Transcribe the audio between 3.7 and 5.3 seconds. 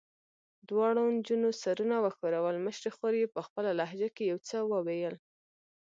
لهجه کې یو څه وویل.